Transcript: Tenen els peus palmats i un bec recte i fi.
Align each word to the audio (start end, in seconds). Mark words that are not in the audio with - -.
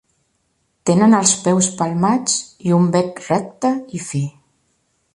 Tenen 0.89 1.13
els 1.17 1.33
peus 1.43 1.69
palmats 1.83 2.39
i 2.71 2.75
un 2.81 2.91
bec 2.97 3.23
recte 3.29 3.75
i 4.01 4.05
fi. 4.11 4.27